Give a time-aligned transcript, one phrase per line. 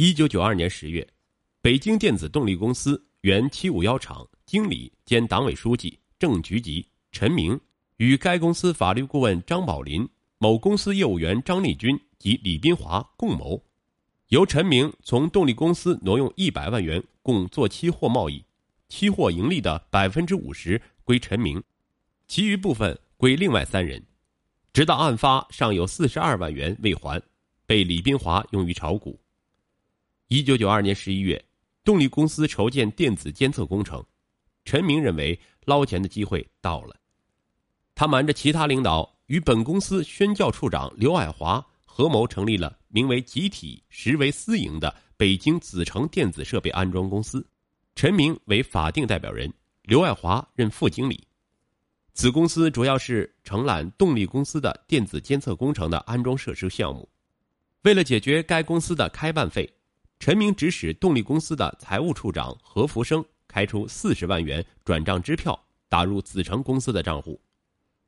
[0.00, 1.04] 一九九二年十月，
[1.60, 7.60] 北京电子动力公司原七五幺厂经理兼党委书记郑局级陈明
[7.96, 10.08] 与该公司法律顾问张宝林、
[10.38, 13.60] 某公司业务员张立军及李斌华共谋，
[14.28, 18.44] 由陈明从动力公司挪用一百万元，共做期货贸易，
[18.88, 21.60] 期货盈利的百分之五十归陈明，
[22.28, 24.00] 其余部分归另外三人。
[24.72, 27.20] 直到案发，尚有四十二万元未还，
[27.66, 29.18] 被李斌华用于炒股。
[30.30, 31.42] 一九九二年十一月，
[31.82, 34.04] 动力公司筹建电子监测工程，
[34.62, 36.94] 陈明认为捞钱的机会到了，
[37.94, 47.46] 他瞒着其他领导，与本公司宣教处长刘爱华合谋成立了名为“集体实为私营”的北京子城电子设备安装公司，
[47.94, 49.50] 陈明为法定代表人，
[49.84, 51.26] 刘爱华任副经理。
[52.12, 57.08] 子公司主要是承揽动力公司的电子监测工程的安装设施项目。
[57.82, 59.72] 为了解决该公司的开办费，
[60.18, 67.40] 陈明指使动力公司的财务处长何福生开出四十万元转账支票，打入子成公司的账户。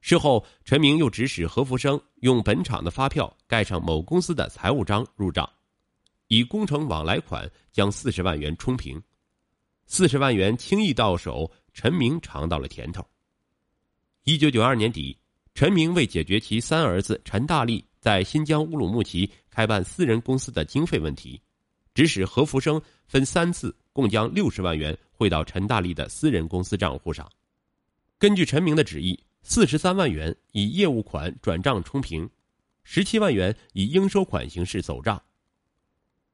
[0.00, 5.48] 事后，陈明又指使何福生用本厂的发票盖上某公司的财务章入账，
[6.26, 9.00] 以工程往来款将四十万元冲平。
[9.86, 13.06] 四十万元轻易到手，陈明尝到了甜头。
[14.24, 15.16] 一九九二年底，
[15.54, 21.40] 陈明为解决其三儿子陈大力在新疆乌鲁木齐开办私人公司的经费问题，
[21.94, 27.30] 指使何福生分三次共将六十万元汇到陈大力的私人公司账户上。
[28.18, 32.28] 根据陈明的旨意，四十三万元以业务款转账冲平，
[32.84, 35.20] 十七万元以应收款形式走账。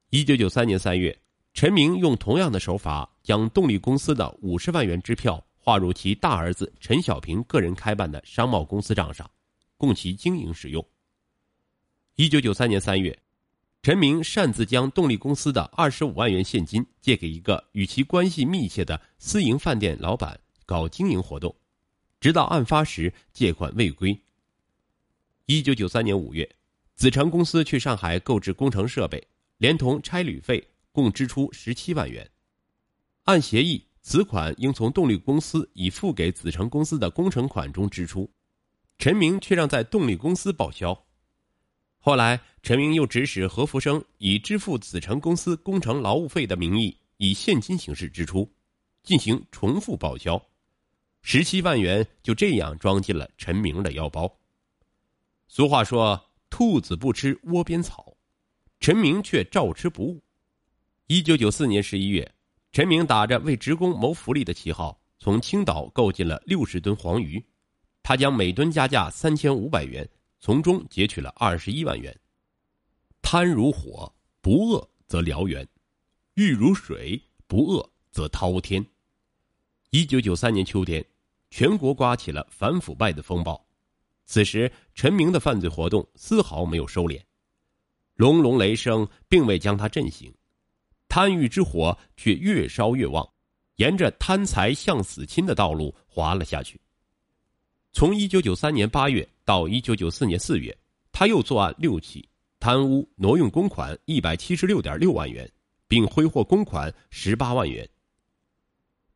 [0.09, 1.19] 一九九三年三月，
[1.53, 5.43] 陈明用同样的手法将动力公司的五十万元支票。
[5.61, 9.29] 划入其大儿子陈小平个人开办的商贸公司账上，
[9.77, 10.83] 供其经营使用。
[12.15, 13.15] 一九九三年三月，
[13.81, 21.55] 陈明擅自将动力公司的二十五万元现金借给一个与其关系密切的私营饭店老板搞经营活动，
[22.19, 24.19] 直到案发时借款未归。
[25.45, 26.47] 一九九三年五月，
[26.95, 29.25] 子成公司去上海购置工程设备，
[29.59, 32.29] 连同差旅费共支出十七万元，
[33.23, 33.85] 按协议。
[34.01, 38.29] 此款应从动力公司已付给子成公司的工程款中支出，
[38.97, 41.05] 陈明却让在动力公司报销。
[42.09, 48.51] 后来，陈明又指使何福生以支付子成公司工程劳务费的名义，以现金形式支出，
[49.03, 50.43] 进行重复报销，
[51.21, 54.27] 十七万元就这样装进了陈明的腰包。
[55.47, 56.19] 俗话说
[56.49, 58.17] ：“兔子不吃窝边草”，
[58.81, 60.19] 陈明却照吃不误。
[61.05, 62.27] 一九九四年十一月。
[62.71, 67.45] 陈明打着为职工谋福利的旗号，从青岛购进了六十吨黄鱼，
[68.01, 70.09] 他将每吨加价三千五百元，
[70.39, 72.17] 从中截取了二十一万元。
[73.21, 74.11] 贪如火，
[74.41, 75.65] 不饿则燎原；
[76.35, 78.85] 欲如水，不饿则滔天。
[79.89, 81.05] 一九九三年秋天，
[81.49, 83.67] 全国刮起了反腐败的风暴，
[84.25, 87.21] 此时陈明的犯罪活动丝毫没有收敛，
[88.15, 90.33] 隆隆雷声并未将他震醒。
[91.07, 93.27] 贪欲之火却越烧越旺，
[93.75, 96.79] 沿着贪财向死亲的道路滑了下去。
[97.91, 100.75] 从一九九三年八月到一九九四年四月，
[101.11, 102.27] 他又作案六起，
[102.59, 105.49] 贪污挪用公款一百七十六点六万元，
[105.87, 107.87] 并挥霍公款十八万元。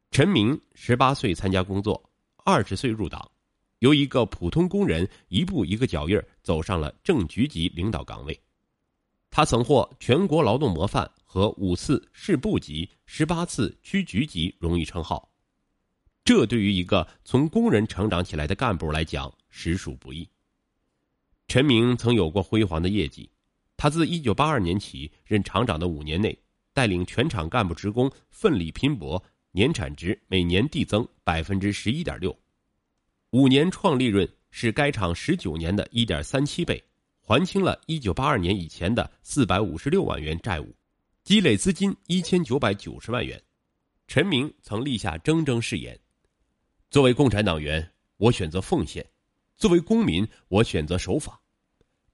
[0.09, 2.03] 陈明十八岁参加工作，
[2.44, 3.29] 二十岁入党，
[3.79, 8.38] 由一个普通工人一步一个脚印走上了正局级领导岗位。
[9.29, 15.28] 他曾获全国劳动模范和五次市部级、十八次区局级荣誉称号，
[16.25, 20.28] 这对于一个从工人成长起来的干部来讲，实属不易。
[21.47, 23.29] 陈明曾有过辉煌的业绩，
[23.75, 26.38] 他自一九八二年起任厂长的五年内，
[26.73, 32.38] 带领全厂干部职工奋力拼搏，年产值每年递增百分之十一点六，
[33.31, 36.81] 五年创利润是该厂十九年的一点三七倍。
[37.25, 40.75] 还清了1982年以前的456万元债务，
[41.23, 43.42] 积累资金1990万元。
[44.07, 45.97] 陈明曾立下铮铮誓言
[46.94, 49.04] ：“作为共产党员，我选择奉献；
[49.57, 51.42] 作为公民，我选择守法。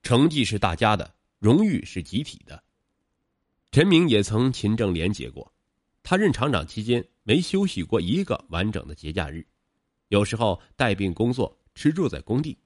[0.02, 2.64] 成绩是大家的，荣誉是集体的。”
[3.72, 5.52] 陈明也曾勤政廉洁过，
[6.02, 9.46] 他任厂长期间没休息过一个完整的节假日，
[10.08, 12.56] 有时候带病工作，吃住在工地。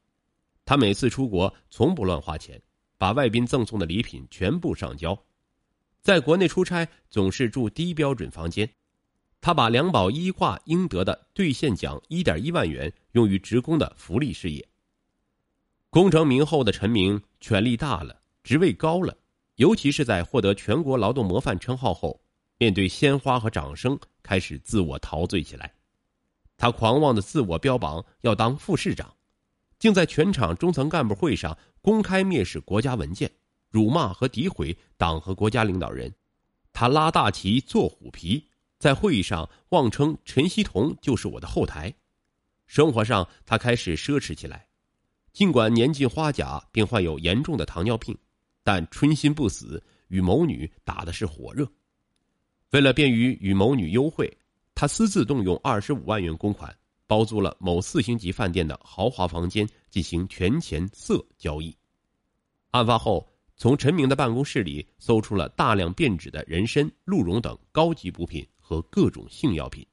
[0.65, 2.63] 他每次出国从不乱花钱，
[2.97, 5.21] 把外宾赠送的礼品全部上交。
[6.01, 8.71] 在国内出差总是住低标准房间。
[9.45, 14.67] 他把两保一挂应得的兑现奖一点一万元用于职工的福利事业。
[15.91, 19.15] 功成名后的陈明权力大了，职位高了，
[19.57, 22.23] 尤其是在获得全国劳动模范称号后，
[22.57, 25.75] 面对鲜花和掌声，开始自我陶醉起来。
[26.57, 29.15] 他狂妄的自我标榜要当副市长，
[29.79, 33.31] 竟在全场中层干部会上公开蔑视国家文件，
[33.69, 36.15] 辱骂和诋毁党和国家领导人。
[36.73, 38.49] 他拉大旗做虎皮，
[38.85, 41.91] 在会议上妄称陈希同就是我的后台。
[42.67, 44.69] 生活上，他开始奢侈起来。
[45.33, 48.15] 尽管年近花甲，并患有严重的糖尿病，
[48.63, 51.67] 但春心不死，与某女打的是火热。
[52.73, 54.31] 为了便于与某女幽会。
[54.75, 56.77] 他私自动用二十五万元公款，
[57.07, 61.75] 包租了某四星级饭店的豪华房间，进行权钱色交易。
[62.73, 63.27] 案发后，
[63.57, 69.87] 从陈明的办公室里搜出了大量变质的人参、鹿茸等高级补品和各种性药品。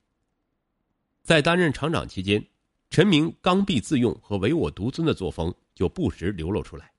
[1.22, 2.48] 在担任厂长期间，
[2.90, 6.94] 陈明刚愎自用和唯我独尊的作风就不时流露出来。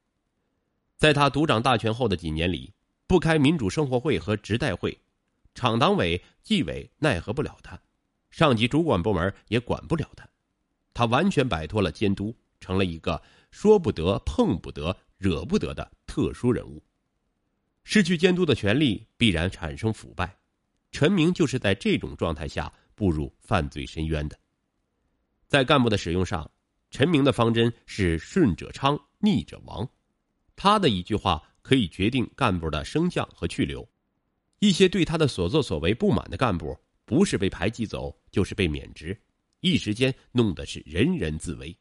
[0.98, 2.74] 在他独掌大权后的几年里，
[3.06, 4.96] 不开民主生活会和直代会。
[5.54, 7.80] 厂党委、纪委奈何不了他，
[8.30, 10.28] 上级主管部门也管不了他，
[10.92, 13.20] 他完全摆脱了监督，成了一个
[13.50, 16.82] 说不得、碰不得、惹不得的特殊人物。
[17.82, 20.38] 失去监督的权利，必然产生腐败。
[20.92, 24.38] 陈明就是在这种状态下步入犯罪深渊的。
[25.48, 26.48] 在干部的使用上，
[26.90, 29.88] 陈明的方针是顺者昌，逆者亡。
[30.54, 33.86] 他的一句话可以决定干部的升降和去留。
[34.60, 39.18] 一些对他的所作所为不满的干部，不是被排挤走，就是被免职，
[39.60, 41.76] 一时间弄得是人人自危。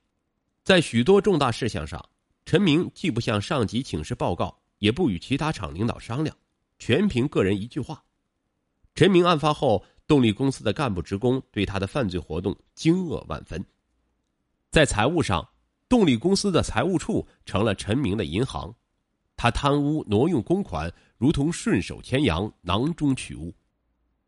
[0.64, 2.04] 在许多重大事项上，
[2.46, 6.36] 陈明既不向上级请示报告，也不与其他厂领导商量，
[6.80, 8.04] 全凭个人一句话。
[8.94, 13.64] 陈明案发后，动力公司的干部职工对他的犯罪活动惊愕万分。
[14.70, 15.48] 在财务上，
[15.88, 18.74] 动力公司的财务处成了陈明的银行。
[19.36, 23.54] 他贪污挪用公款，如同顺手牵羊，囊中取物。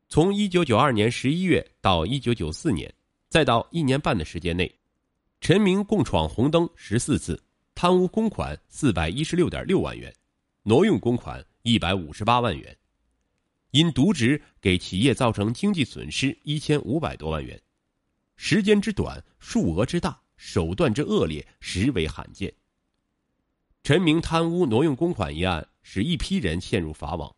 [0.10, 2.92] 从一九九二年十一月到一九九四年，
[3.30, 4.74] 再到一年半的时间内，
[5.39, 7.39] 陈明共闯红灯十四次，
[7.75, 10.12] 贪污公款四百一十六点六万元，
[10.63, 12.75] 挪用公款一百五十八万元，
[13.73, 17.59] 因渎职给企业造成经济损失一千五百多万元。
[18.35, 22.53] 时间之短，数额之大，手段之恶劣，实为罕见。
[23.81, 27.35] 陈明贪污挪用公款一案，使一批人陷入法网。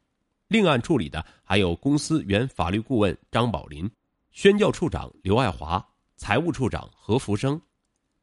[0.50, 3.90] 另案处理的还有公司原法律顾问张宝林、
[4.32, 7.60] 宣教处长刘爱华、财务处长何福生、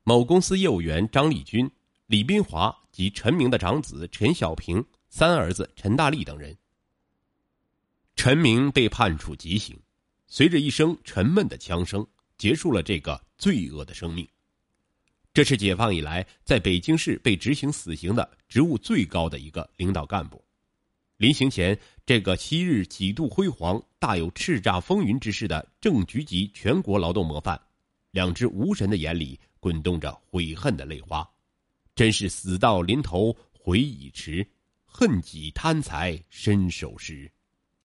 [0.05, 1.69] 某公司业务员张立军、
[2.08, 6.55] 李斌华及陈明的长子陈小平、三儿子陈大力等人。
[8.25, 9.77] 陈明被判处极刑，
[10.29, 12.07] 随着一声沉闷的枪声，
[12.39, 14.25] 结束了这个罪恶的生命。
[15.35, 20.41] 这是解放以来在北京市被执行死刑的职务最高的一个领导干部。
[21.17, 21.77] 临行前，
[22.07, 27.61] 这个昔日几度辉煌、大有叱咤风云之势的正局级全国劳动模范，
[28.13, 31.29] 两只无神的眼里滚动着悔恨的泪花。
[31.97, 34.47] 真是死到临头悔已迟，
[34.85, 37.29] 恨己贪财身首时。